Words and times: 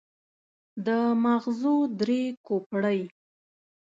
د 0.85 0.87
ماغزو 1.23 1.75
درې 1.99 2.21
کوپړۍ. 2.45 3.01